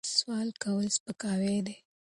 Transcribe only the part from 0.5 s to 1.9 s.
کول سپکاوی دی.